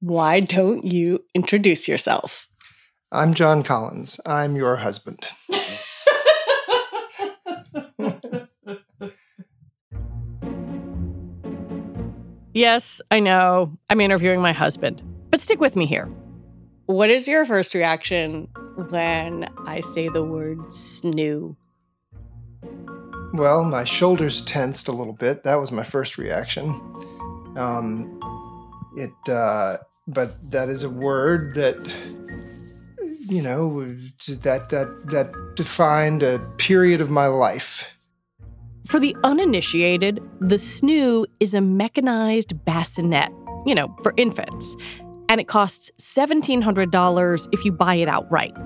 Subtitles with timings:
[0.00, 2.48] Why don't you introduce yourself?
[3.12, 4.18] I'm John Collins.
[4.24, 5.26] I'm your husband.
[12.54, 13.76] yes, I know.
[13.90, 16.08] I'm interviewing my husband, but stick with me here.
[16.86, 18.48] What is your first reaction
[18.88, 21.56] when I say the word snoo?
[23.34, 25.42] Well, my shoulders tensed a little bit.
[25.42, 26.70] That was my first reaction.
[27.54, 28.18] Um,
[28.96, 29.76] it, uh,
[30.12, 31.76] but that is a word that
[33.20, 33.80] you know
[34.28, 37.88] that that that defined a period of my life.
[38.86, 43.30] For the uninitiated, the snoo is a mechanized bassinet,
[43.64, 44.76] you know, for infants,
[45.28, 48.56] and it costs $1,700 if you buy it outright.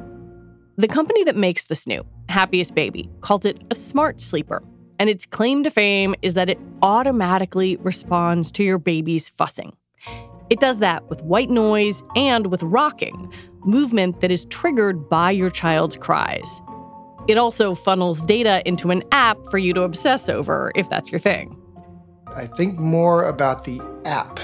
[0.76, 4.62] The company that makes the snoo, Happiest Baby, calls it a smart sleeper,
[4.98, 9.76] and its claim to fame is that it automatically responds to your baby's fussing.
[10.50, 13.32] It does that with white noise and with rocking,
[13.64, 16.62] movement that is triggered by your child's cries.
[17.26, 21.18] It also funnels data into an app for you to obsess over if that's your
[21.18, 21.60] thing.
[22.36, 24.38] I think more about the app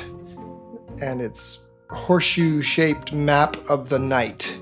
[1.03, 4.59] and its horseshoe shaped map of the night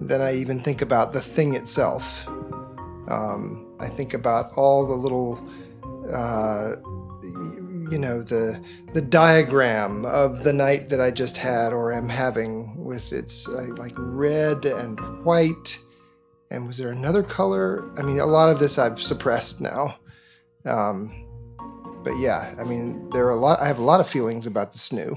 [0.00, 2.26] than I even think about the thing itself.
[3.08, 5.40] Um, I think about all the little
[6.12, 6.76] uh,
[7.90, 12.84] you know the the diagram of the night that I just had or am having
[12.84, 15.78] with its uh, like red and white.
[16.50, 17.90] And was there another color?
[17.98, 19.96] I mean a lot of this I've suppressed now.
[20.64, 21.26] Um,
[22.04, 24.72] but yeah I mean there are a lot I have a lot of feelings about
[24.72, 25.16] the snoo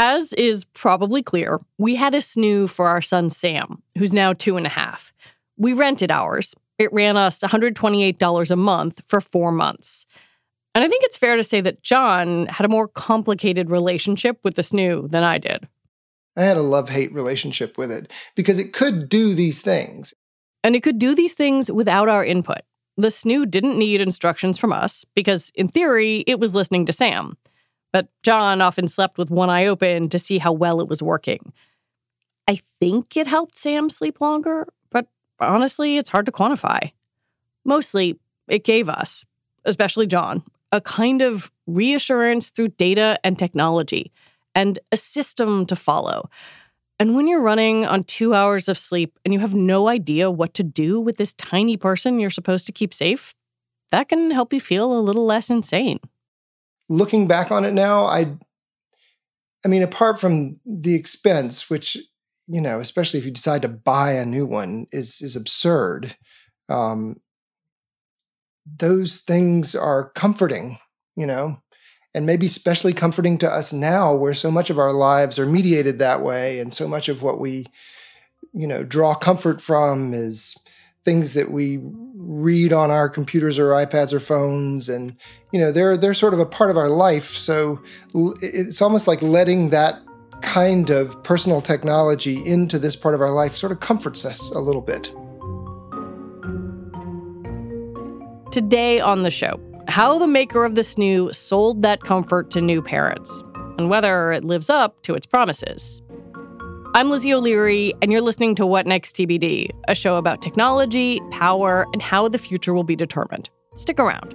[0.00, 4.56] As is probably clear, we had a snoo for our son Sam, who's now two
[4.56, 5.12] and a half.
[5.56, 10.06] We rented ours, it ran us $128 a month for four months.
[10.74, 14.54] And I think it's fair to say that John had a more complicated relationship with
[14.54, 15.66] the snoo than I did.
[16.36, 20.14] I had a love hate relationship with it because it could do these things.
[20.62, 22.60] And it could do these things without our input.
[22.96, 27.36] The snoo didn't need instructions from us because, in theory, it was listening to Sam.
[27.92, 31.52] But John often slept with one eye open to see how well it was working.
[32.48, 34.66] I think it helped Sam sleep longer,
[35.40, 36.92] honestly, it's hard to quantify.
[37.64, 38.18] Mostly,
[38.48, 39.24] it gave us,
[39.64, 44.12] especially John, a kind of reassurance through data and technology
[44.54, 46.30] and a system to follow.
[46.98, 50.52] And when you're running on two hours of sleep and you have no idea what
[50.54, 53.34] to do with this tiny person you're supposed to keep safe,
[53.90, 56.00] that can help you feel a little less insane.
[56.88, 58.36] Looking back on it now, I
[59.64, 61.96] I mean, apart from the expense, which
[62.48, 66.16] you know, especially if you decide to buy a new one, is is absurd.
[66.68, 67.20] Um,
[68.66, 70.78] those things are comforting,
[71.14, 71.60] you know,
[72.14, 75.98] and maybe especially comforting to us now, where so much of our lives are mediated
[75.98, 77.66] that way, and so much of what we,
[78.52, 80.56] you know, draw comfort from is
[81.04, 81.80] things that we
[82.16, 85.16] read on our computers or iPads or phones, and
[85.52, 87.32] you know, they're they're sort of a part of our life.
[87.32, 87.80] So
[88.40, 90.00] it's almost like letting that
[90.42, 94.58] kind of personal technology into this part of our life sort of comforts us a
[94.58, 95.12] little bit.
[98.52, 102.82] Today on the show, how the maker of the snoo sold that comfort to new
[102.82, 103.42] parents
[103.78, 106.02] and whether it lives up to its promises.
[106.94, 111.86] I'm Lizzie O'Leary, and you're listening to What Next TBD, a show about technology, power,
[111.92, 113.50] and how the future will be determined.
[113.76, 114.34] Stick around.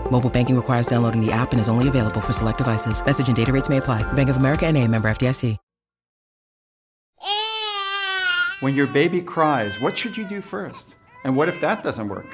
[0.11, 3.03] Mobile banking requires downloading the app and is only available for select devices.
[3.03, 4.03] Message and data rates may apply.
[4.13, 5.57] Bank of America and a member FDIC.
[8.61, 10.95] When your baby cries, what should you do first?
[11.23, 12.27] And what if that doesn't work?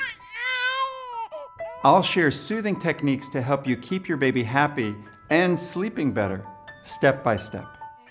[1.85, 4.93] I'll share soothing techniques to help you keep your baby happy
[5.29, 6.45] and sleeping better,
[6.83, 7.65] step by step.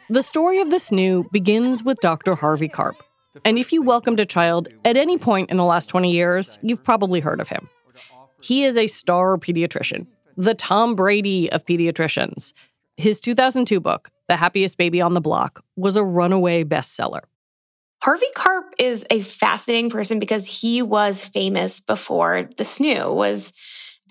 [0.09, 2.37] The story of the snoo begins with Dr.
[2.37, 2.97] Harvey Karp.
[3.45, 6.85] And if you welcomed a child at any point in the last 20 years, you've
[6.85, 7.69] probably heard of him.
[8.43, 10.07] He is a star pediatrician,
[10.37, 12.53] the Tom Brady of pediatricians.
[12.97, 17.23] His 2002 book, The Happiest Baby on the Block, was a runaway bestseller.
[18.03, 23.53] Harvey Karp is a fascinating person because he was famous before the snoo was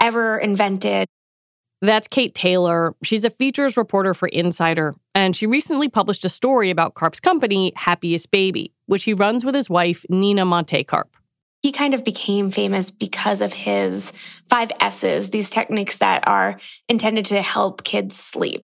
[0.01, 1.07] ever invented.
[1.81, 2.95] That's Kate Taylor.
[3.03, 7.73] She's a features reporter for Insider, and she recently published a story about Karp's company,
[7.75, 11.15] Happiest Baby, which he runs with his wife, Nina Montée Karp.
[11.65, 14.13] He kind of became famous because of his
[14.47, 18.61] five S's, these techniques that are intended to help kids sleep.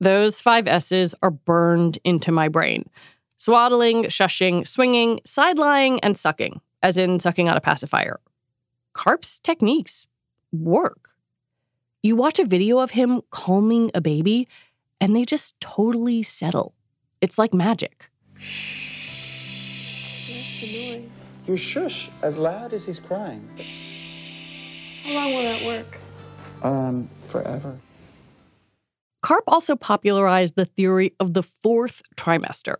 [0.00, 2.90] Those five S's are burned into my brain
[3.38, 8.20] swaddling, shushing, swinging, side lying, and sucking, as in sucking on a pacifier.
[8.92, 10.06] Karp's techniques
[10.52, 11.14] work.
[12.02, 14.46] You watch a video of him calming a baby,
[15.00, 16.74] and they just totally settle.
[17.22, 18.10] It's like magic.
[21.46, 23.48] You shush as loud as he's crying.
[25.04, 25.98] How long will that work?
[26.62, 27.78] Um, forever.
[29.22, 32.76] Karp also popularized the theory of the fourth trimester.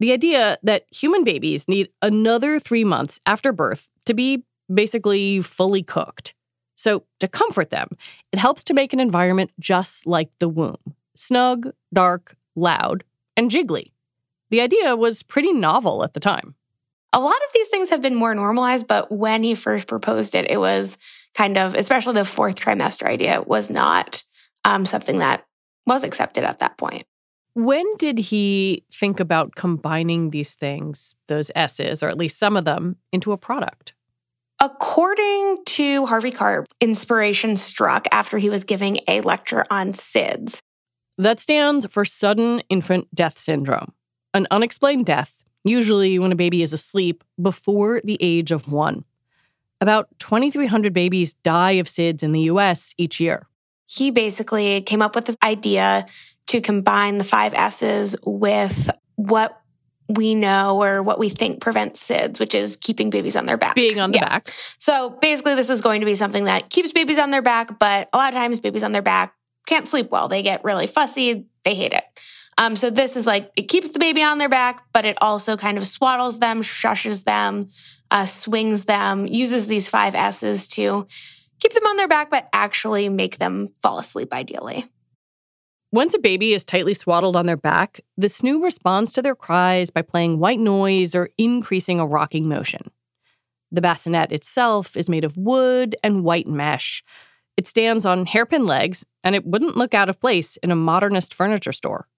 [0.00, 5.82] The idea that human babies need another three months after birth to be basically fully
[5.82, 6.34] cooked.
[6.76, 7.88] So, to comfort them,
[8.32, 10.76] it helps to make an environment just like the womb
[11.16, 13.04] snug, dark, loud,
[13.36, 13.92] and jiggly.
[14.50, 16.56] The idea was pretty novel at the time.
[17.14, 20.50] A lot of these things have been more normalized, but when he first proposed it,
[20.50, 20.98] it was
[21.32, 24.24] kind of, especially the fourth trimester idea, was not
[24.64, 25.46] um, something that
[25.86, 27.06] was accepted at that point.
[27.54, 32.64] When did he think about combining these things, those S's, or at least some of
[32.64, 33.94] them, into a product?
[34.60, 40.62] According to Harvey Karp, inspiration struck after he was giving a lecture on SIDS.
[41.16, 43.92] That stands for sudden infant death syndrome,
[44.32, 49.04] an unexplained death, usually when a baby is asleep before the age of one.
[49.80, 53.48] About 2,300 babies die of SIDS in the US each year.
[53.86, 56.06] He basically came up with this idea
[56.46, 59.60] to combine the five S's with what
[60.08, 63.74] we know or what we think prevents SIDS, which is keeping babies on their back.
[63.74, 64.28] Being on the yeah.
[64.28, 64.52] back.
[64.78, 68.08] So basically, this was going to be something that keeps babies on their back, but
[68.12, 69.34] a lot of times babies on their back
[69.66, 70.28] can't sleep well.
[70.28, 71.46] They get really fussy.
[71.64, 72.04] They hate it.
[72.56, 75.56] Um, so this is like, it keeps the baby on their back, but it also
[75.56, 77.68] kind of swaddles them, shushes them,
[78.10, 81.06] uh, swings them, uses these five S's to
[81.60, 84.88] keep them on their back, but actually make them fall asleep ideally.
[85.92, 89.90] Once a baby is tightly swaddled on their back, the snoo responds to their cries
[89.90, 92.90] by playing white noise or increasing a rocking motion.
[93.70, 97.02] The bassinet itself is made of wood and white mesh.
[97.56, 101.32] It stands on hairpin legs, and it wouldn't look out of place in a modernist
[101.32, 102.08] furniture store.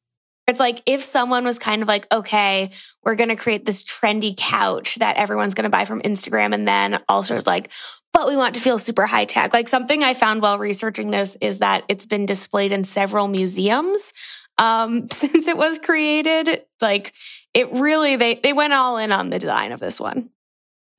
[0.46, 2.70] It's like if someone was kind of like, okay,
[3.02, 6.54] we're going to create this trendy couch that everyone's going to buy from Instagram.
[6.54, 7.70] And then also it's like,
[8.12, 9.52] but we want to feel super high tech.
[9.52, 14.12] Like something I found while researching this is that it's been displayed in several museums
[14.58, 16.62] um, since it was created.
[16.80, 17.12] Like
[17.52, 20.30] it really, they, they went all in on the design of this one.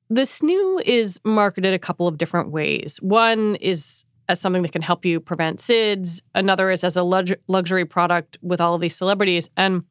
[0.09, 2.97] The snoo is marketed a couple of different ways.
[3.01, 6.21] One is as something that can help you prevent SIDS.
[6.35, 9.49] Another is as a luxury product with all of these celebrities.
[9.55, 9.83] And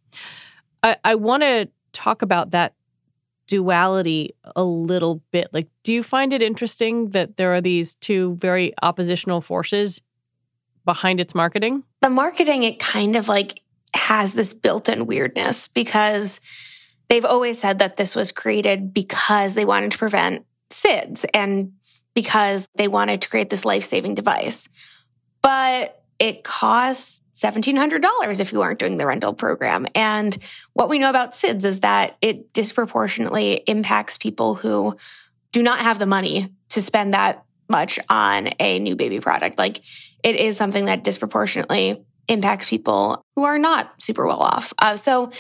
[0.83, 2.75] I, I want to talk about that
[3.47, 5.49] duality a little bit.
[5.53, 10.03] Like, do you find it interesting that there are these two very oppositional forces
[10.85, 11.85] behind its marketing?
[12.03, 13.63] The marketing, it kind of like
[13.95, 16.41] has this built in weirdness because
[17.09, 21.73] they've always said that this was created because they wanted to prevent SIDS and
[22.17, 24.71] because they wanted to create this life saving device.
[25.43, 29.87] But it costs $1,700 if you aren't doing the rental program.
[29.95, 30.37] And
[30.73, 34.97] what we know about SIDS is that it disproportionately impacts people who
[35.53, 39.59] do not have the money to spend that much on a new baby product.
[39.59, 39.83] Like
[40.25, 44.73] it is something that disproportionately impacts people who are not super well off.
[44.79, 45.31] Uh, so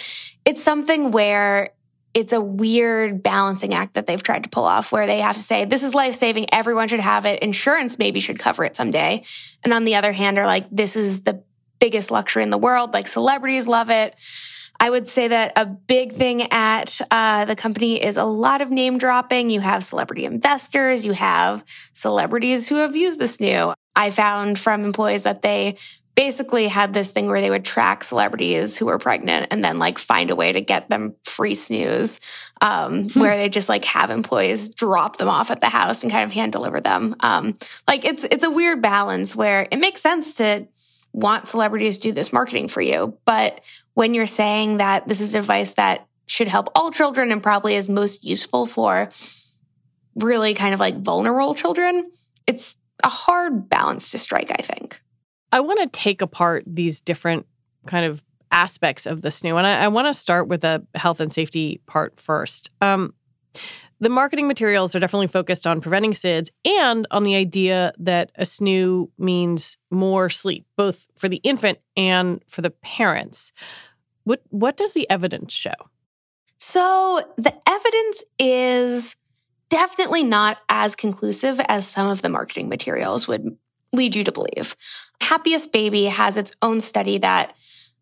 [0.44, 1.70] it's something where
[2.16, 5.42] it's a weird balancing act that they've tried to pull off where they have to
[5.42, 6.46] say, this is life saving.
[6.50, 7.42] Everyone should have it.
[7.42, 9.22] Insurance maybe should cover it someday.
[9.62, 11.42] And on the other hand, are like, this is the
[11.78, 12.94] biggest luxury in the world.
[12.94, 14.16] Like celebrities love it.
[14.80, 18.70] I would say that a big thing at uh, the company is a lot of
[18.70, 19.50] name dropping.
[19.50, 23.74] You have celebrity investors, you have celebrities who have used the snoo.
[23.94, 25.76] I found from employees that they
[26.16, 29.98] basically had this thing where they would track celebrities who were pregnant and then like
[29.98, 32.20] find a way to get them free snoos
[32.62, 33.20] um, hmm.
[33.20, 36.32] where they just like have employees drop them off at the house and kind of
[36.32, 37.54] hand deliver them um,
[37.86, 40.66] like it's it's a weird balance where it makes sense to
[41.12, 43.60] want celebrities to do this marketing for you but
[43.92, 47.74] when you're saying that this is a device that should help all children and probably
[47.74, 49.10] is most useful for
[50.14, 52.06] really kind of like vulnerable children
[52.46, 55.00] it's a hard balance to strike i think
[55.52, 57.46] I want to take apart these different
[57.86, 61.20] kind of aspects of the snoo, and I, I want to start with the health
[61.20, 62.70] and safety part first.
[62.80, 63.14] Um,
[63.98, 68.42] the marketing materials are definitely focused on preventing SIDS and on the idea that a
[68.42, 73.52] snoo means more sleep, both for the infant and for the parents.
[74.24, 75.74] What what does the evidence show?
[76.58, 79.16] So the evidence is
[79.68, 83.56] definitely not as conclusive as some of the marketing materials would
[83.96, 84.76] lead you to believe.
[85.20, 87.54] Happiest Baby has its own study that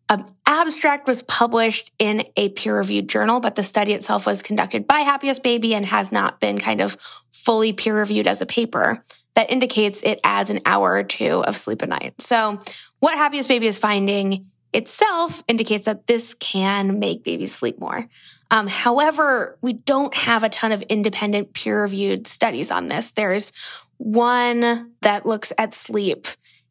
[0.09, 4.85] an abstract was published in a peer reviewed journal, but the study itself was conducted
[4.85, 6.97] by Happiest Baby and has not been kind of
[7.31, 9.03] fully peer reviewed as a paper.
[9.33, 12.13] That indicates it adds an hour or two of sleep a night.
[12.19, 12.59] So,
[12.99, 18.07] what Happiest Baby is finding itself indicates that this can make babies sleep more.
[18.51, 23.11] Um, however, we don't have a ton of independent peer reviewed studies on this.
[23.11, 23.51] There's
[23.97, 26.27] one that looks at sleep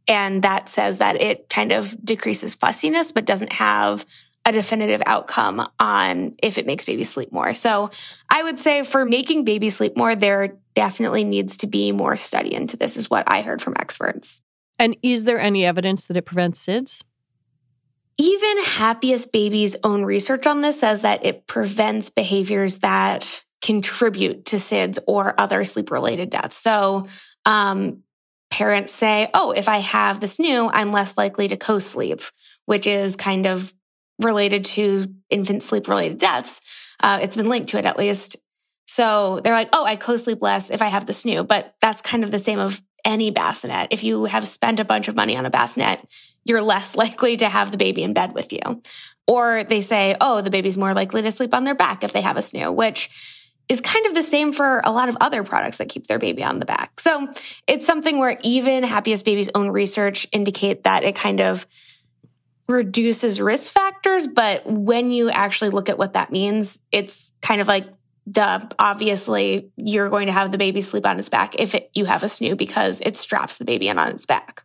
[0.07, 4.05] and that says that it kind of decreases fussiness, but doesn't have
[4.47, 7.55] a definitive outcome on if it makes babies sleep more.
[7.55, 7.91] So
[8.29, 12.53] I would say for making babies sleep more, there definitely needs to be more study
[12.53, 14.43] into this, is what I heard from experts.
[14.79, 17.03] And is there any evidence that it prevents SIDS?
[18.19, 24.57] Even Happiest Babies' own research on this says that it prevents behaviors that contribute to
[24.57, 26.55] SIDS or other sleep related deaths.
[26.57, 27.07] So,
[27.47, 28.03] um,
[28.51, 32.21] parents say, oh, if I have the snoo, I'm less likely to co sleep,
[32.67, 33.73] which is kind of
[34.21, 36.61] related to infant sleep related deaths.
[37.03, 38.37] Uh, it's been linked to it at least.
[38.87, 42.03] So they're like, oh, I co sleep less if I have the snoo, but that's
[42.03, 43.89] kind of the same of any bassinet.
[43.91, 46.07] If you have spent a bunch of money on a bassinet,
[46.45, 48.83] you're less likely to have the baby in bed with you.
[49.27, 52.21] Or they say, oh, the baby's more likely to sleep on their back if they
[52.21, 53.34] have a snoo, which
[53.69, 56.45] is kind of the same for a lot of other products that keep their baby
[56.45, 57.01] on the back.
[57.01, 57.29] So
[57.67, 61.67] it's something where even Happiest Baby's own research indicate that it kind of
[62.69, 64.27] reduces risk factors.
[64.27, 67.87] But when you actually look at what that means, it's kind of like,
[68.31, 72.05] duh, obviously you're going to have the baby sleep on its back if it, you
[72.05, 74.65] have a snoo because it straps the baby in on its back.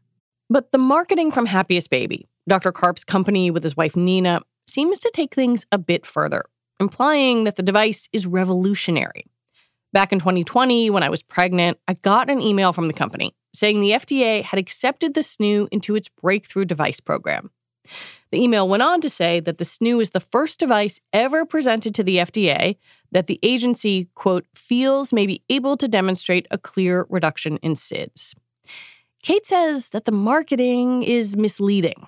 [0.49, 2.71] But the marketing from Happiest Baby, Dr.
[2.71, 6.43] Karp's company with his wife Nina, seems to take things a bit further
[6.79, 9.25] implying that the device is revolutionary.
[9.91, 13.79] Back in 2020, when I was pregnant, I got an email from the company saying
[13.79, 17.49] the FDA had accepted the SNOO into its breakthrough device program.
[18.31, 21.95] The email went on to say that the SNOO is the first device ever presented
[21.95, 22.75] to the FDA
[23.11, 28.35] that the agency, quote, feels may be able to demonstrate a clear reduction in SIDS.
[29.23, 32.07] Kate says that the marketing is misleading.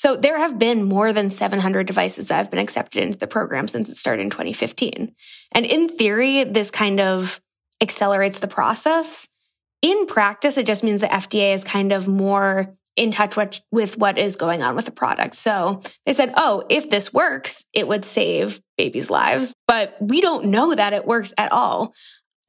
[0.00, 3.68] So there have been more than 700 devices that have been accepted into the program
[3.68, 5.14] since it started in 2015.
[5.52, 7.38] And in theory, this kind of
[7.82, 9.28] accelerates the process.
[9.82, 14.16] In practice, it just means the FDA is kind of more in touch with what
[14.16, 15.34] is going on with the product.
[15.34, 19.52] So they said, oh, if this works, it would save babies' lives.
[19.68, 21.92] But we don't know that it works at all.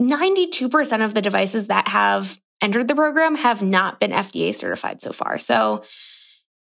[0.01, 5.12] 92% of the devices that have entered the program have not been FDA certified so
[5.12, 5.38] far.
[5.38, 5.84] So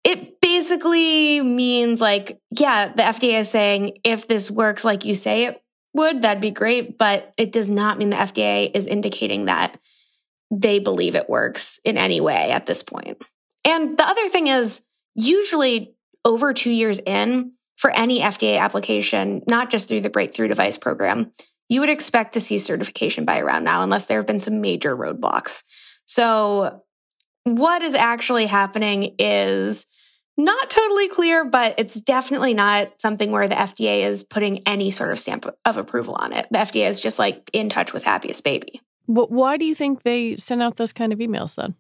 [0.03, 5.46] it basically means like, yeah, the FDA is saying if this works like you say
[5.46, 5.62] it
[5.94, 6.98] would, that'd be great.
[6.98, 9.79] But it does not mean the FDA is indicating that
[10.50, 13.22] they believe it works in any way at this point.
[13.63, 14.82] And the other thing is,
[15.13, 15.94] usually
[16.25, 21.32] over two years in, for any FDA application, not just through the breakthrough device program,
[21.70, 24.98] you would expect to see certification by around now, unless there have been some major
[24.98, 25.62] roadblocks.
[26.06, 26.82] So
[27.44, 29.86] what is actually happening is
[30.39, 35.12] not totally clear, but it's definitely not something where the FDA is putting any sort
[35.12, 36.48] of stamp of approval on it.
[36.50, 38.81] The FDA is just like in touch with Happiest Baby.
[39.05, 41.75] Why do you think they send out those kind of emails then?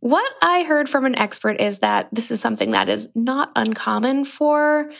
[0.00, 4.24] What I heard from an expert is that this is something that is not uncommon
[4.24, 4.92] for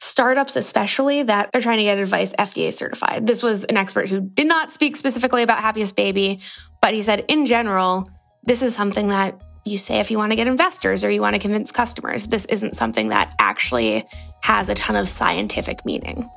[0.00, 3.26] startups, especially that are trying to get advice FDA certified.
[3.26, 6.40] This was an expert who did not speak specifically about Happiest Baby,
[6.82, 8.10] but he said in general,
[8.42, 11.34] this is something that you say if you want to get investors or you want
[11.34, 12.26] to convince customers.
[12.26, 14.06] This isn't something that actually
[14.40, 16.28] has a ton of scientific meaning.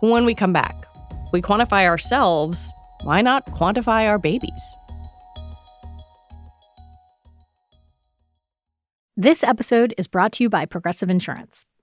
[0.00, 0.74] When we come back,
[1.32, 2.72] we quantify ourselves.
[3.02, 4.76] Why not quantify our babies?
[9.16, 11.64] This episode is brought to you by Progressive Insurance.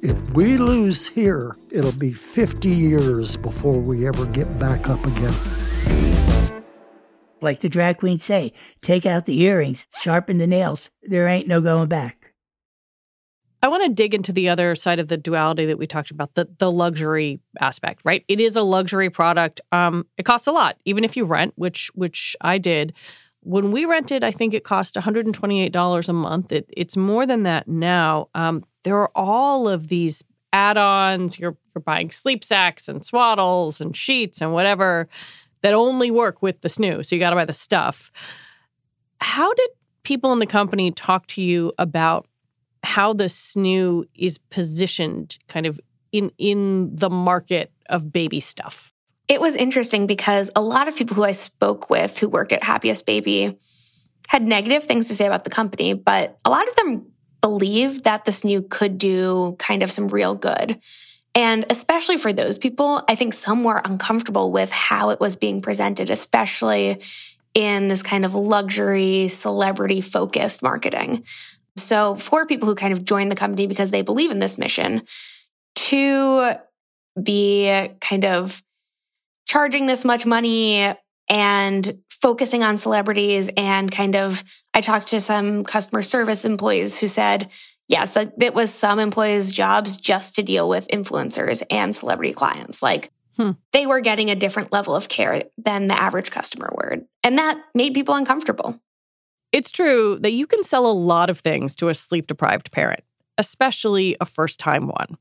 [0.00, 5.34] If we lose here, it'll be 50 years before we ever get back up again.
[7.40, 10.90] Like the drag queens say, take out the earrings, sharpen the nails.
[11.02, 12.32] There ain't no going back.
[13.60, 16.34] I want to dig into the other side of the duality that we talked about,
[16.34, 18.24] the the luxury aspect, right?
[18.28, 19.60] It is a luxury product.
[19.72, 22.92] Um, it costs a lot, even if you rent, which which I did.
[23.40, 26.52] When we rented, I think it cost $128 a month.
[26.52, 28.28] It, it's more than that now.
[28.34, 30.24] Um, there are all of these
[30.54, 31.38] add-ons.
[31.38, 35.10] You're you're buying sleep sacks and swaddles and sheets and whatever
[35.60, 37.04] that only work with the snoo.
[37.04, 38.10] So you got to buy the stuff.
[39.20, 39.68] How did
[40.04, 42.26] people in the company talk to you about
[42.82, 45.78] how the snoo is positioned kind of
[46.10, 48.94] in in the market of baby stuff?
[49.28, 52.62] It was interesting because a lot of people who I spoke with who worked at
[52.62, 53.58] Happiest Baby
[54.28, 58.24] had negative things to say about the company, but a lot of them believed that
[58.24, 60.80] the snoo could do kind of some real good.
[61.34, 65.60] And especially for those people, I think some were uncomfortable with how it was being
[65.60, 67.00] presented, especially
[67.54, 71.24] in this kind of luxury, celebrity focused marketing.
[71.76, 75.02] So, for people who kind of joined the company because they believe in this mission,
[75.76, 76.54] to
[77.22, 78.62] be kind of
[79.46, 80.94] charging this much money
[81.28, 87.08] and focusing on celebrities and kind of I talked to some customer service employees who
[87.08, 87.50] said
[87.88, 92.82] yes that it was some employees jobs just to deal with influencers and celebrity clients
[92.82, 93.52] like Hmm.
[93.72, 97.56] they were getting a different level of care than the average customer would and that
[97.72, 98.80] made people uncomfortable
[99.52, 103.04] It's true that you can sell a lot of things to a sleep deprived parent,
[103.38, 105.16] especially a first time one.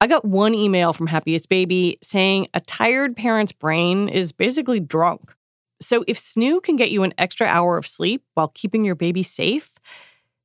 [0.00, 5.33] I got one email from Happiest Baby saying a tired parent's brain is basically drunk.
[5.84, 9.22] So if Snoo can get you an extra hour of sleep while keeping your baby
[9.22, 9.74] safe,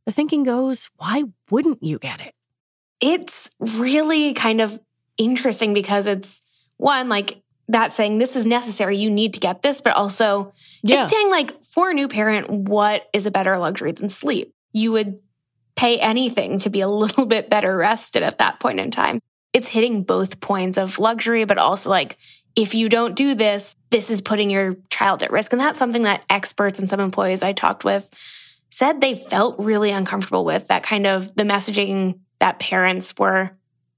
[0.06, 2.34] the thinking goes, why wouldn't you get it?
[3.02, 4.78] it's really kind of
[5.18, 6.42] interesting because it's
[6.76, 10.52] one like that saying this is necessary you need to get this but also
[10.84, 11.04] Yeah.
[11.04, 14.92] it's saying like for a new parent what is a better luxury than sleep you
[14.92, 15.20] would
[15.78, 19.22] pay anything to be a little bit better rested at that point in time
[19.54, 22.18] it's hitting both points of luxury but also like
[22.60, 26.04] if you don't do this this is putting your child at risk and that's something
[26.04, 28.10] that experts and some employees i talked with
[28.70, 33.52] said they felt really uncomfortable with that kind of the messaging that parents were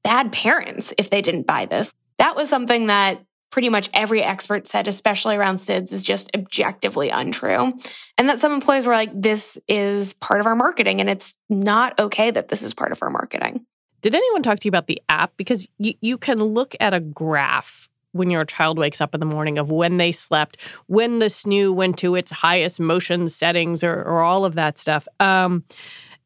[0.03, 1.93] bad parents if they didn't buy this.
[2.17, 7.09] That was something that pretty much every expert said, especially around SIDS, is just objectively
[7.09, 7.73] untrue.
[8.17, 11.99] And that some employees were like, this is part of our marketing and it's not
[11.99, 13.65] okay that this is part of our marketing.
[14.01, 15.33] Did anyone talk to you about the app?
[15.37, 19.25] Because you, you can look at a graph when your child wakes up in the
[19.25, 23.93] morning of when they slept, when the snoo went to its highest motion settings, or,
[23.93, 25.07] or all of that stuff.
[25.19, 25.63] Um,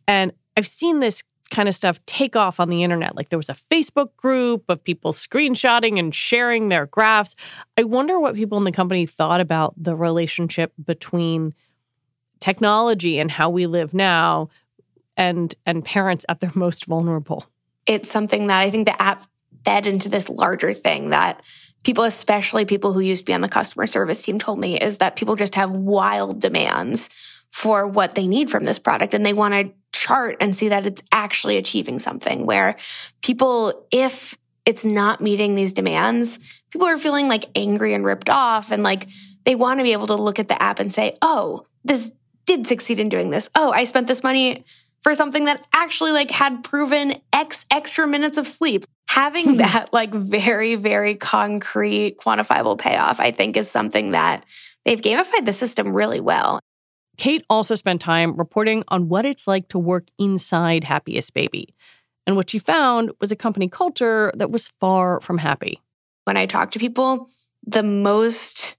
[0.07, 3.15] and I've seen this kind of stuff take off on the internet.
[3.15, 7.35] Like there was a Facebook group of people screenshotting and sharing their graphs.
[7.77, 11.53] I wonder what people in the company thought about the relationship between
[12.39, 14.49] technology and how we live now
[15.17, 17.45] and and parents at their most vulnerable.
[17.85, 19.25] It's something that I think the app
[19.63, 21.43] fed into this larger thing that
[21.85, 24.97] people, especially people who used to be on the customer service team, told me is
[24.97, 27.09] that people just have wild demands
[27.51, 30.85] for what they need from this product and they want to chart and see that
[30.85, 32.75] it's actually achieving something where
[33.21, 36.37] people if it's not meeting these demands
[36.69, 39.07] people are feeling like angry and ripped off and like
[39.45, 42.11] they want to be able to look at the app and say oh this
[42.45, 43.49] did succeed in doing this.
[43.55, 44.65] Oh i spent this money
[45.01, 50.13] for something that actually like had proven x extra minutes of sleep having that like
[50.13, 54.45] very very concrete quantifiable payoff i think is something that
[54.83, 56.59] they've gamified the system really well
[57.17, 61.73] Kate also spent time reporting on what it's like to work inside Happiest Baby.
[62.27, 65.81] And what she found was a company culture that was far from happy.
[66.25, 67.29] when I talk to people,
[67.67, 68.77] the most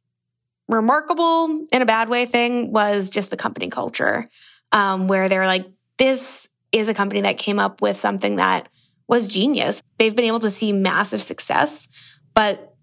[0.69, 4.25] remarkable in a bad way thing was just the company culture,
[4.73, 8.69] um, where they're like, this is a company that came up with something that
[9.09, 9.83] was genius.
[9.99, 11.88] They've been able to see massive success,
[12.35, 12.75] but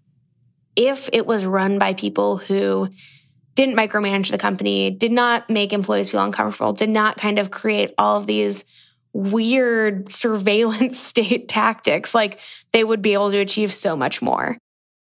[0.76, 2.88] if it was run by people who
[3.54, 7.92] didn't micromanage the company, did not make employees feel uncomfortable, did not kind of create
[7.98, 8.64] all of these
[9.12, 12.40] weird surveillance state tactics, like
[12.72, 14.58] they would be able to achieve so much more.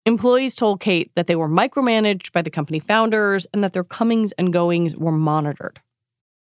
[0.06, 4.32] Employees told Kate that they were micromanaged by the company founders and that their comings
[4.34, 5.82] and goings were monitored.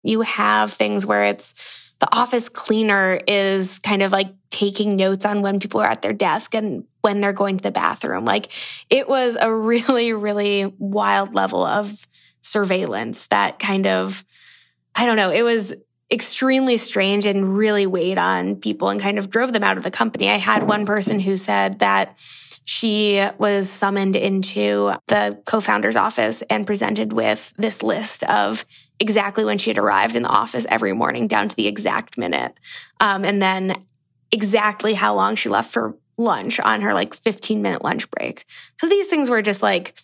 [0.03, 1.53] You have things where it's
[2.03, 6.11] the office cleaner is kind of like taking notes on when people are at their
[6.11, 8.25] desk and when they're going to the bathroom.
[8.25, 8.51] Like
[8.89, 12.05] it was a really, really wild level of
[12.41, 14.25] surveillance that kind of,
[14.93, 15.73] I don't know, it was
[16.13, 19.89] extremely strange and really weighed on people and kind of drove them out of the
[19.89, 20.29] company.
[20.29, 22.19] I had one person who said that
[22.65, 28.63] she was summoned into the co-founder's office and presented with this list of
[28.99, 32.53] exactly when she had arrived in the office every morning down to the exact minute.
[32.99, 33.83] Um, and then
[34.31, 38.45] exactly how long she left for lunch on her like 15 minute lunch break.
[38.79, 39.95] So these things were just like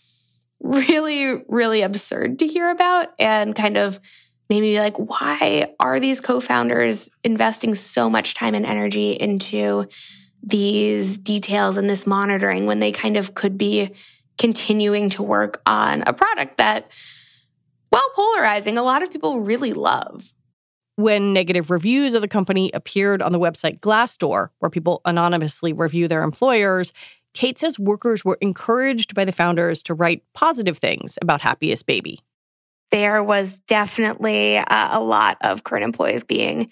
[0.60, 4.00] really, really absurd to hear about and kind of
[4.49, 9.88] made me be like, why are these co-founders investing so much time and energy into
[10.41, 13.91] these details and this monitoring when they kind of could be
[14.38, 16.91] continuing to work on a product that,
[17.89, 20.33] while polarizing, a lot of people really love.
[20.95, 26.07] When negative reviews of the company appeared on the website Glassdoor, where people anonymously review
[26.07, 26.91] their employers,
[27.33, 32.19] Kate says workers were encouraged by the founders to write positive things about Happiest Baby.
[32.91, 36.71] There was definitely uh, a lot of current employees being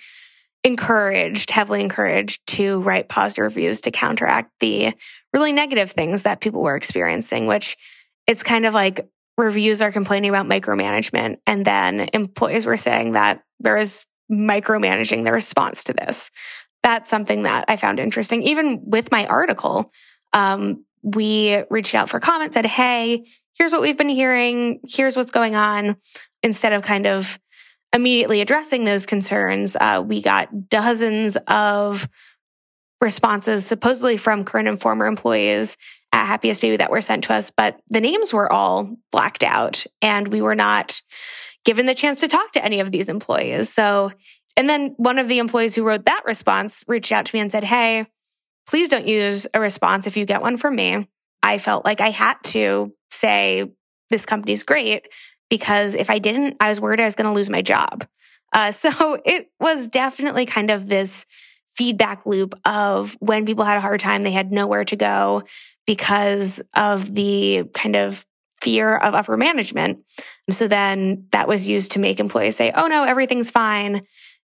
[0.63, 4.93] encouraged, heavily encouraged to write positive reviews to counteract the
[5.33, 7.77] really negative things that people were experiencing, which
[8.25, 11.37] it's kind of like reviews are complaining about micromanagement.
[11.45, 16.31] And then employees were saying that there is micromanaging the response to this.
[16.83, 18.43] That's something that I found interesting.
[18.43, 19.89] Even with my article,
[20.33, 23.25] um, we reached out for comment, said, Hey,
[23.57, 24.79] here's what we've been hearing.
[24.87, 25.97] Here's what's going on.
[26.43, 27.39] Instead of kind of
[27.93, 32.07] immediately addressing those concerns, uh, we got dozens of
[33.01, 35.77] responses, supposedly from current and former employees
[36.11, 39.85] at Happiest Baby that were sent to us, but the names were all blacked out
[40.01, 41.01] and we were not
[41.65, 43.71] given the chance to talk to any of these employees.
[43.71, 44.11] So,
[44.55, 47.51] and then one of the employees who wrote that response reached out to me and
[47.51, 48.07] said, Hey,
[48.65, 51.07] please don't use a response if you get one from me.
[51.47, 53.71] I felt like I had to say,
[54.09, 55.07] this company's great
[55.49, 58.05] because if I didn't, I was worried I was going to lose my job.
[58.53, 61.25] Uh, so it was definitely kind of this
[61.75, 65.43] feedback loop of when people had a hard time, they had nowhere to go
[65.85, 68.25] because of the kind of
[68.61, 69.99] fear of upper management.
[70.49, 74.01] So then that was used to make employees say, oh no, everything's fine.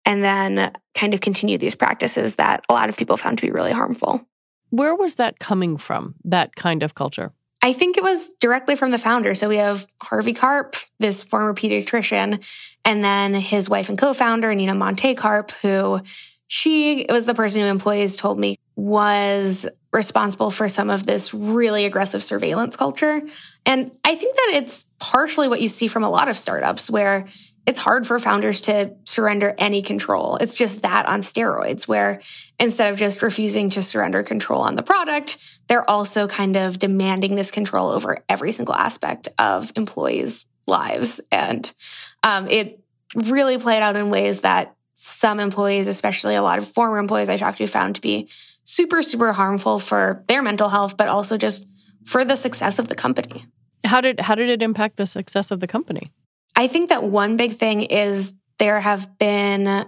[0.06, 3.52] And then kind of continue these practices that a lot of people found to be
[3.52, 4.26] really harmful.
[4.70, 7.34] Where was that coming from, that kind of culture?
[7.62, 9.34] I think it was directly from the founder.
[9.34, 12.44] So we have Harvey Karp, this former pediatrician,
[12.86, 16.02] and then his wife and co-founder, Nina Montée Karp, who
[16.48, 21.86] she was the person who employees told me was responsible for some of this really
[21.86, 23.22] aggressive surveillance culture.
[23.66, 27.26] And I think that it's partially what you see from a lot of startups where
[27.68, 30.38] it's hard for founders to surrender any control.
[30.38, 32.22] It's just that on steroids, where
[32.60, 37.36] instead of just refusing to surrender control on the product, they're also kind of demanding
[37.36, 41.20] this control over every single aspect of employees' lives.
[41.30, 41.70] And
[42.24, 42.82] um, it
[43.14, 47.36] really played out in ways that some employees, especially a lot of former employees I
[47.36, 48.30] talked to, found to be
[48.64, 51.68] super, super harmful for their mental health, but also just
[52.06, 53.46] for the success of the company.
[53.84, 56.12] How did how did it impact the success of the company?
[56.58, 59.86] I think that one big thing is there have been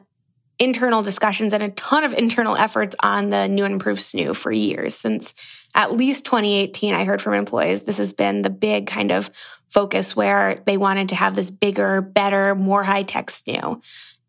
[0.59, 4.51] internal discussions and a ton of internal efforts on the new and improved SNOO for
[4.51, 4.93] years.
[4.93, 5.33] Since
[5.73, 9.31] at least 2018, I heard from employees this has been the big kind of
[9.69, 13.81] focus where they wanted to have this bigger, better, more high tech SNOO.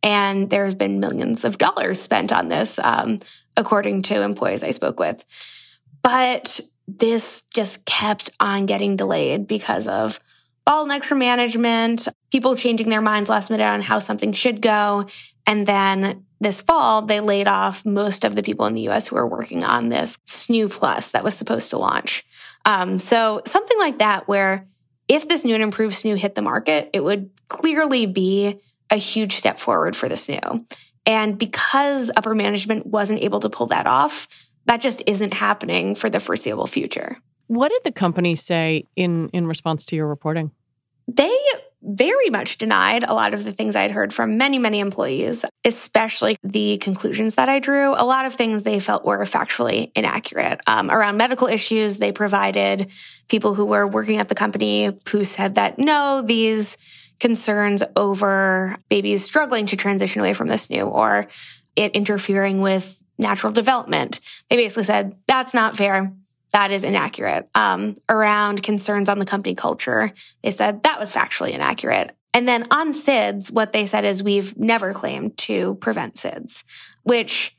[0.03, 3.21] And there have been millions of dollars spent on this, um,
[3.55, 5.27] according to employees I spoke with.
[6.03, 10.21] But this just kept on getting delayed because of
[10.71, 15.07] bottlenecks for management, people changing their minds last minute on how something should go.
[15.45, 19.17] And then this fall, they laid off most of the people in the US who
[19.17, 22.25] were working on this SNOO Plus that was supposed to launch.
[22.65, 24.69] Um, so something like that, where
[25.09, 29.35] if this new and improved SNOO hit the market, it would clearly be a huge
[29.35, 30.65] step forward for the SNOO.
[31.05, 34.29] And because upper management wasn't able to pull that off,
[34.67, 37.17] that just isn't happening for the foreseeable future.
[37.49, 40.53] What did the company say in in response to your reporting?
[41.17, 41.37] They
[41.83, 46.37] very much denied a lot of the things I'd heard from many, many employees, especially
[46.43, 47.95] the conclusions that I drew.
[47.95, 50.61] A lot of things they felt were factually inaccurate.
[50.67, 52.91] Um, around medical issues, they provided
[53.29, 56.77] people who were working at the company who said that no, these
[57.19, 61.27] concerns over babies struggling to transition away from the snoo or
[61.77, 64.21] it interfering with natural development.
[64.49, 66.13] They basically said that's not fair.
[66.53, 67.49] That is inaccurate.
[67.55, 72.17] Um, around concerns on the company culture, they said that was factually inaccurate.
[72.33, 76.63] And then on SIDS, what they said is we've never claimed to prevent SIDS,
[77.03, 77.57] which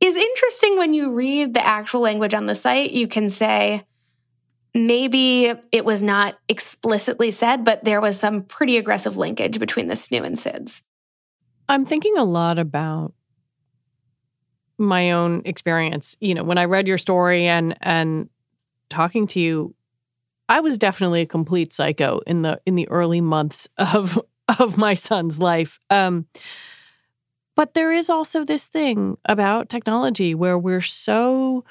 [0.00, 2.92] is interesting when you read the actual language on the site.
[2.92, 3.84] You can say,
[4.74, 9.94] maybe it was not explicitly said, but there was some pretty aggressive linkage between the
[9.94, 10.82] SNOO and SIDS.
[11.68, 13.14] I'm thinking a lot about
[14.78, 16.16] my own experience.
[16.20, 18.28] You know, when I read your story and and
[18.88, 19.74] talking to you,
[20.48, 24.20] I was definitely a complete psycho in the in the early months of
[24.58, 25.78] of my son's life.
[25.90, 26.26] Um,
[27.56, 31.64] but there is also this thing about technology where we're so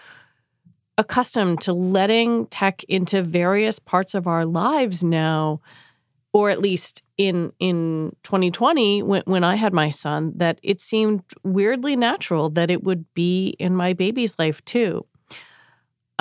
[0.98, 5.60] accustomed to letting tech into various parts of our lives now
[6.34, 11.24] or at least in in 2020 when when I had my son that it seemed
[11.44, 15.06] weirdly natural that it would be in my baby's life too.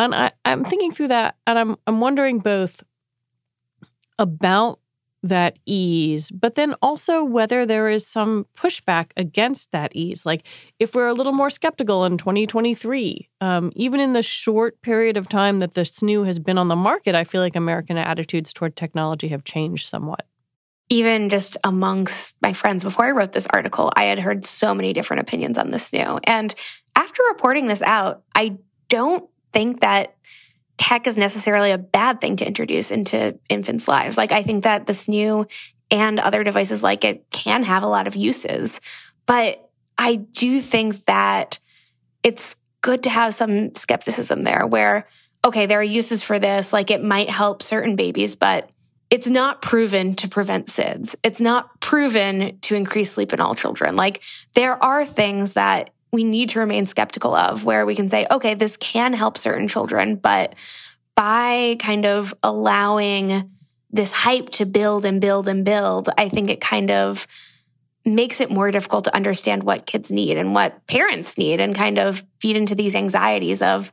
[0.04, 2.82] And I, I'm thinking through that and I'm I'm wondering both
[4.18, 4.78] about
[5.22, 10.26] that ease, but then also whether there is some pushback against that ease.
[10.26, 10.44] Like
[10.80, 15.28] if we're a little more skeptical in 2023, um, even in the short period of
[15.28, 18.74] time that the SNOO has been on the market, I feel like American attitudes toward
[18.74, 20.26] technology have changed somewhat.
[20.88, 24.92] Even just amongst my friends before I wrote this article, I had heard so many
[24.92, 26.18] different opinions on the SNOO.
[26.24, 26.54] And
[26.96, 30.16] after reporting this out, I don't think that
[30.78, 34.16] tech is necessarily a bad thing to introduce into infants' lives.
[34.16, 35.50] Like, I think that the snoo
[35.90, 38.80] and other devices like it can have a lot of uses.
[39.26, 41.58] But I do think that
[42.22, 45.06] it's good to have some skepticism there where
[45.44, 46.72] okay, there are uses for this.
[46.72, 48.70] Like it might help certain babies, but
[49.10, 51.14] it's not proven to prevent SIDS.
[51.22, 53.96] It's not proven to increase sleep in all children.
[53.96, 54.22] Like
[54.54, 58.54] there are things that we need to remain skeptical of where we can say, okay,
[58.54, 60.54] this can help certain children, but
[61.14, 63.50] by kind of allowing
[63.90, 67.26] this hype to build and build and build, I think it kind of
[68.04, 71.98] makes it more difficult to understand what kids need and what parents need and kind
[71.98, 73.92] of feed into these anxieties of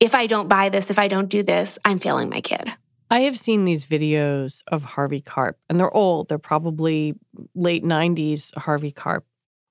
[0.00, 2.72] if I don't buy this, if I don't do this, I'm failing my kid.
[3.10, 6.28] I have seen these videos of Harvey Karp, and they're old.
[6.28, 7.14] They're probably
[7.54, 9.26] late 90s Harvey Karp,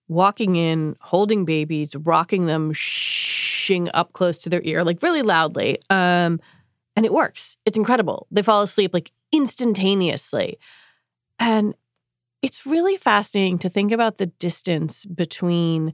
[0.09, 5.77] walking in, holding babies, rocking them, shing up close to their ear, like really loudly.
[5.89, 6.41] Um,
[6.95, 7.55] and it works.
[7.65, 8.27] It's incredible.
[8.29, 10.59] They fall asleep like instantaneously.
[11.39, 11.75] And
[12.41, 15.93] it's really fascinating to think about the distance between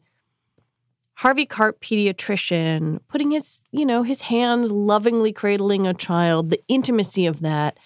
[1.16, 7.26] Harvey Karp, pediatrician, putting his, you know, his hands lovingly cradling a child, the intimacy
[7.26, 7.78] of that,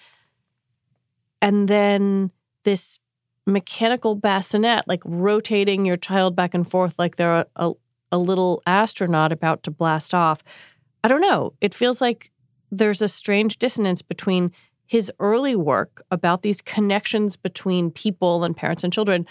[1.42, 2.30] and then
[2.64, 2.98] this
[3.46, 7.72] mechanical bassinet, like rotating your child back and forth like they're a, a,
[8.12, 10.42] a little astronaut about to blast off.
[11.02, 11.54] I don't know.
[11.60, 12.30] It feels like
[12.70, 14.52] there's a strange dissonance between
[14.86, 19.26] his early work about these connections between people and parents and children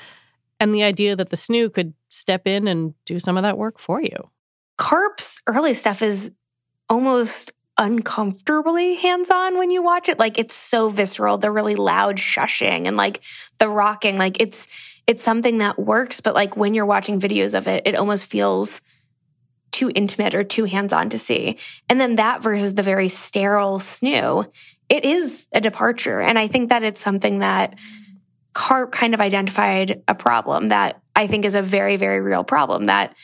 [0.60, 3.80] and the idea that the SNOO could step in and do some of that work
[3.80, 4.30] for you.
[4.78, 6.34] Karp's early stuff is
[6.90, 10.20] almost uncomfortably hands on when you watch it.
[10.20, 13.24] Like it's so visceral, the really loud shushing and like
[13.58, 14.18] the rocking.
[14.18, 14.68] Like it's
[15.08, 18.82] it's something that works, but like when you're watching videos of it, it almost feels
[19.72, 21.58] too intimate or too hands on to see.
[21.90, 24.52] And then that versus the very sterile SNOO,
[24.90, 26.22] it is a departure.
[26.22, 27.76] And I think that it's something that
[28.54, 32.88] Karp kind of identified a problem that I think is a very, very real problem
[32.88, 33.16] that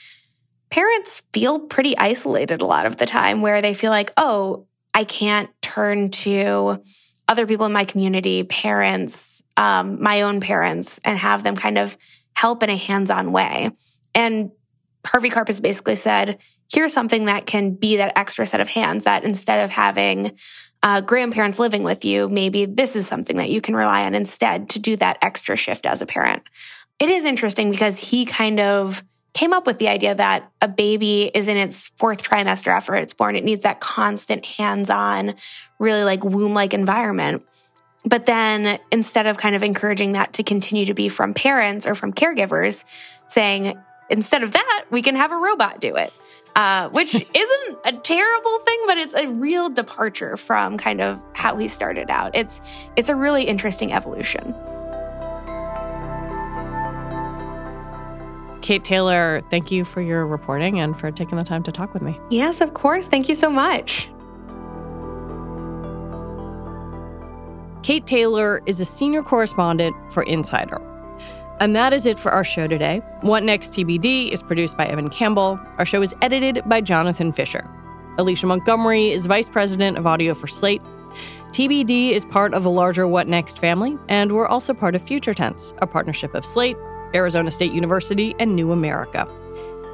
[0.70, 5.04] parents feel pretty isolated a lot of the time where they feel like, oh, I
[5.04, 6.82] can't turn to
[7.28, 11.98] other people in my community, parents, um, my own parents, and have them kind of
[12.34, 13.72] help in a hands on way.
[14.14, 14.52] And
[15.06, 16.40] Harvey Karp has basically said,
[16.72, 20.38] here's something that can be that extra set of hands that instead of having
[20.84, 24.70] uh, grandparents living with you, maybe this is something that you can rely on instead
[24.70, 26.44] to do that extra shift as a parent.
[27.00, 29.04] It is interesting because he kind of
[29.36, 33.14] came up with the idea that a baby is in its fourth trimester after it's
[33.14, 33.36] born.
[33.36, 35.36] It needs that constant hands on,
[35.78, 37.46] really like womb like environment.
[38.06, 41.96] But then instead of kind of encouraging that to continue to be from parents or
[41.96, 42.86] from caregivers,
[43.28, 43.78] saying,
[44.10, 46.14] instead of that, we can have a robot do it.
[46.56, 51.58] Uh, which isn't a terrible thing, but it's a real departure from kind of how
[51.58, 52.34] he started out.
[52.34, 52.62] It's
[52.96, 54.56] it's a really interesting evolution.
[58.66, 62.02] Kate Taylor, thank you for your reporting and for taking the time to talk with
[62.02, 62.20] me.
[62.32, 63.06] Yes, of course.
[63.06, 64.10] Thank you so much.
[67.84, 70.82] Kate Taylor is a senior correspondent for Insider.
[71.60, 73.04] And that is it for our show today.
[73.22, 75.60] What Next TBD is produced by Evan Campbell.
[75.78, 77.70] Our show is edited by Jonathan Fisher.
[78.18, 80.82] Alicia Montgomery is vice president of audio for Slate.
[81.50, 85.36] TBD is part of the larger What Next family, and we're also part of Future
[85.36, 86.78] Tense, a partnership of Slate,
[87.16, 89.28] Arizona State University, and New America.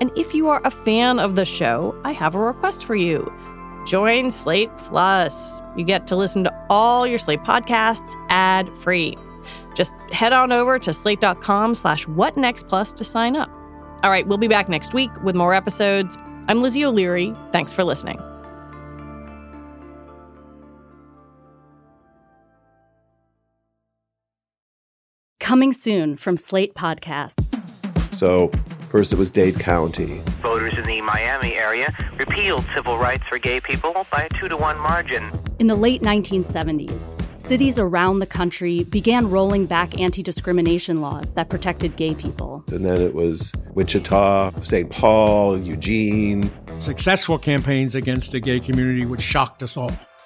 [0.02, 3.32] And if you are a fan of the show, I have a request for you.
[3.86, 5.62] Join Slate Plus.
[5.78, 9.18] You get to listen to all your Slate podcasts ad free.
[9.76, 13.50] Just head on over to slate.com slash whatnextplus to sign up.
[14.04, 16.18] All right, we'll be back next week with more episodes.
[16.48, 17.36] I'm Lizzie O'Leary.
[17.52, 18.20] Thanks for listening.
[25.52, 27.62] Coming soon from Slate Podcasts.
[28.16, 28.48] So,
[28.90, 30.22] first it was Dade County.
[30.42, 34.56] Voters in the Miami area repealed civil rights for gay people by a two to
[34.56, 35.30] one margin.
[35.60, 41.50] In the late 1970s, cities around the country began rolling back anti discrimination laws that
[41.50, 42.64] protected gay people.
[42.68, 44.90] And then it was Wichita, St.
[44.90, 46.50] Paul, Eugene.
[46.80, 49.92] Successful campaigns against the gay community, which shocked us all.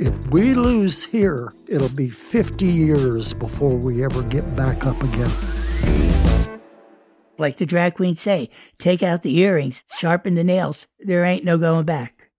[0.00, 5.30] If we lose here, it'll be 50 years before we ever get back up again.
[7.36, 10.86] Like the drag queens say, take out the earrings, sharpen the nails.
[11.00, 12.30] There ain't no going back.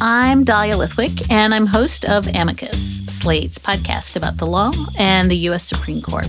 [0.00, 5.36] I'm Dahlia Lithwick, and I'm host of Amicus, Slate's podcast about the law and the
[5.36, 5.62] U.S.
[5.62, 6.26] Supreme Court.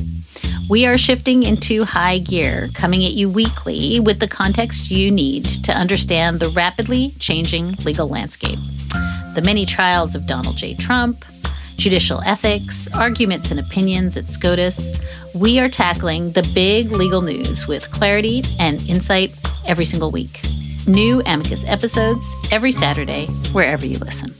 [0.69, 5.45] We are shifting into high gear, coming at you weekly with the context you need
[5.45, 8.59] to understand the rapidly changing legal landscape.
[9.39, 10.73] The many trials of Donald J.
[10.73, 11.23] Trump,
[11.77, 14.99] judicial ethics, arguments and opinions at SCOTUS.
[15.33, 19.33] We are tackling the big legal news with clarity and insight
[19.65, 20.41] every single week.
[20.87, 24.35] New Amicus episodes every Saturday, wherever you listen.